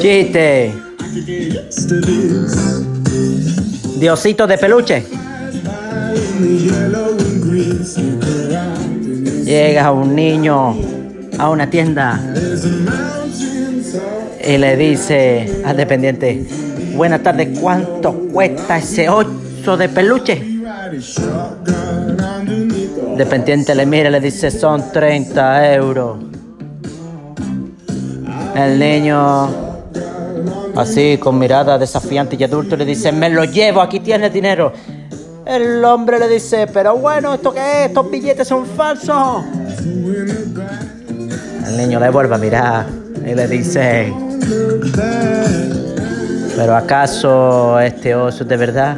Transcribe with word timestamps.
Chiste. 0.00 0.72
Diosito 3.98 4.46
de 4.46 4.56
peluche. 4.56 5.04
Llega 9.44 9.92
un 9.92 10.14
niño 10.14 10.76
a 11.38 11.50
una 11.50 11.68
tienda 11.68 12.20
y 14.42 14.56
le 14.56 14.76
dice 14.78 15.62
al 15.62 15.76
dependiente, 15.76 16.46
buenas 16.94 17.22
tardes, 17.22 17.58
¿cuánto 17.60 18.14
cuesta 18.32 18.78
ese 18.78 19.10
oso 19.10 19.76
de 19.76 19.90
peluche? 19.90 20.42
Dependiente 23.18 23.74
le 23.74 23.84
mira 23.84 24.08
y 24.08 24.12
le 24.12 24.20
dice, 24.20 24.50
son 24.50 24.90
30 24.90 25.74
euros. 25.74 26.35
El 28.56 28.78
niño, 28.78 29.48
así 30.74 31.18
con 31.18 31.38
mirada 31.38 31.76
desafiante 31.76 32.36
y 32.38 32.44
adulto, 32.44 32.74
le 32.76 32.86
dice, 32.86 33.12
me 33.12 33.28
lo 33.28 33.44
llevo, 33.44 33.82
aquí 33.82 34.00
tienes 34.00 34.32
dinero. 34.32 34.72
El 35.44 35.84
hombre 35.84 36.18
le 36.18 36.26
dice, 36.28 36.66
pero 36.66 36.96
bueno, 36.96 37.34
¿esto 37.34 37.52
qué 37.52 37.82
es? 37.82 37.88
Estos 37.88 38.10
billetes 38.10 38.48
son 38.48 38.64
falsos. 38.64 39.44
El 41.66 41.76
niño 41.76 42.00
le 42.00 42.08
vuelve 42.10 42.34
a 42.34 42.38
mirar 42.38 42.86
y 43.24 43.34
le 43.34 43.46
dice. 43.46 44.12
¿pero 46.56 46.74
acaso 46.74 47.78
este 47.78 48.14
oso 48.14 48.44
es 48.44 48.48
de 48.48 48.56
verdad? 48.56 48.96